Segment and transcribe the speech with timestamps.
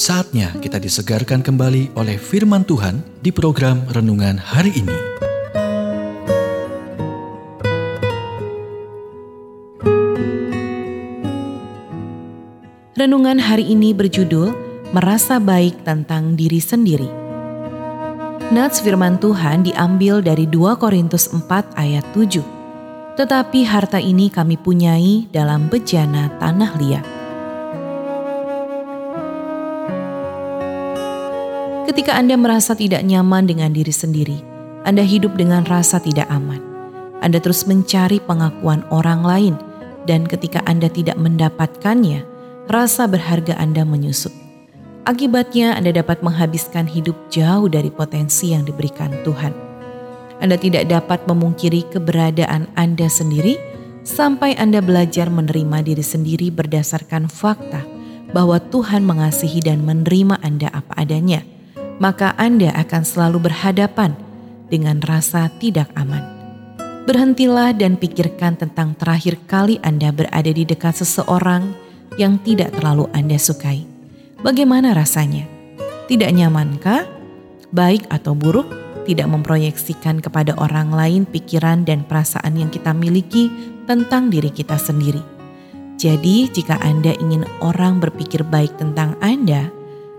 [0.00, 4.96] Saatnya kita disegarkan kembali oleh firman Tuhan di program renungan hari ini.
[12.96, 14.56] Renungan hari ini berjudul
[14.96, 17.12] Merasa Baik Tentang Diri Sendiri.
[18.56, 22.40] Nats firman Tuhan diambil dari 2 Korintus 4 ayat 7.
[23.20, 27.19] Tetapi harta ini kami punyai dalam bejana tanah liat
[31.90, 34.38] Ketika Anda merasa tidak nyaman dengan diri sendiri,
[34.86, 36.62] Anda hidup dengan rasa tidak aman.
[37.18, 39.54] Anda terus mencari pengakuan orang lain,
[40.06, 42.22] dan ketika Anda tidak mendapatkannya,
[42.70, 44.30] rasa berharga Anda menyusut.
[45.02, 49.50] Akibatnya, Anda dapat menghabiskan hidup jauh dari potensi yang diberikan Tuhan.
[50.38, 53.58] Anda tidak dapat memungkiri keberadaan Anda sendiri
[54.06, 57.82] sampai Anda belajar menerima diri sendiri berdasarkan fakta
[58.30, 61.42] bahwa Tuhan mengasihi dan menerima Anda apa adanya
[62.00, 64.16] maka Anda akan selalu berhadapan
[64.72, 66.24] dengan rasa tidak aman.
[67.04, 71.76] Berhentilah dan pikirkan tentang terakhir kali Anda berada di dekat seseorang
[72.16, 73.84] yang tidak terlalu Anda sukai.
[74.40, 75.44] Bagaimana rasanya?
[76.08, 77.04] Tidak nyamankah?
[77.70, 78.66] Baik atau buruk,
[79.04, 83.52] tidak memproyeksikan kepada orang lain pikiran dan perasaan yang kita miliki
[83.84, 85.22] tentang diri kita sendiri.
[86.00, 89.68] Jadi, jika Anda ingin orang berpikir baik tentang Anda,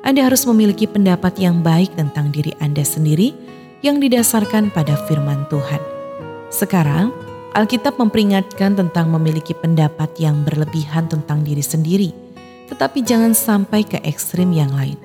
[0.02, 3.38] anda harus memiliki pendapat yang baik tentang diri Anda sendiri
[3.86, 5.78] yang didasarkan pada firman Tuhan.
[6.50, 7.14] Sekarang,
[7.54, 12.10] Alkitab memperingatkan tentang memiliki pendapat yang berlebihan tentang diri sendiri,
[12.74, 14.98] tetapi jangan sampai ke ekstrim yang lain.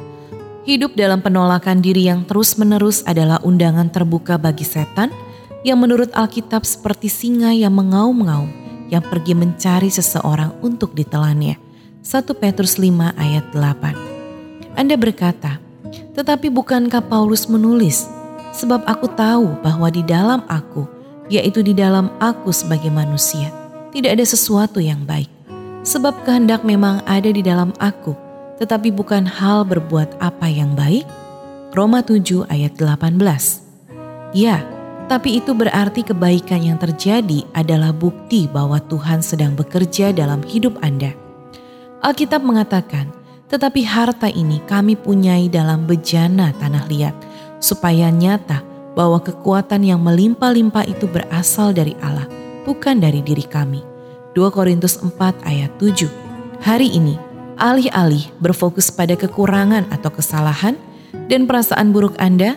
[0.65, 5.13] Hidup dalam penolakan diri yang terus-menerus adalah undangan terbuka bagi setan
[5.61, 8.49] yang menurut Alkitab seperti singa yang mengaum-ngaum
[8.89, 11.61] yang pergi mencari seseorang untuk ditelannya.
[12.01, 14.06] 1 Petrus 5 ayat 8
[14.77, 15.57] anda berkata,
[16.13, 18.05] tetapi bukankah Paulus menulis,
[18.53, 20.85] sebab aku tahu bahwa di dalam aku,
[21.33, 23.49] yaitu di dalam aku sebagai manusia,
[23.89, 25.33] tidak ada sesuatu yang baik.
[25.81, 28.13] Sebab kehendak memang ada di dalam aku,
[28.61, 31.09] tetapi bukan hal berbuat apa yang baik.
[31.73, 33.17] Roma 7 ayat 18
[34.37, 34.61] Ya,
[35.09, 41.17] tapi itu berarti kebaikan yang terjadi adalah bukti bahwa Tuhan sedang bekerja dalam hidup Anda.
[42.05, 43.16] Alkitab mengatakan,
[43.47, 47.15] tetapi harta ini kami punyai dalam bejana tanah liat,
[47.63, 48.63] supaya nyata
[48.97, 52.27] bahwa kekuatan yang melimpah-limpah itu berasal dari Allah,
[52.65, 53.85] bukan dari diri kami.
[54.35, 55.17] 2 Korintus 4
[55.49, 56.09] ayat 7
[56.61, 57.17] Hari ini,
[57.61, 60.77] alih-alih berfokus pada kekurangan atau kesalahan
[61.29, 62.57] dan perasaan buruk Anda,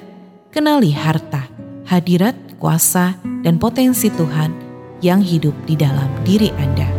[0.52, 1.48] kenali harta,
[1.88, 4.52] hadirat, kuasa, dan potensi Tuhan
[5.00, 6.99] yang hidup di dalam diri Anda.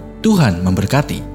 [0.21, 1.30] Tuhan memberkati.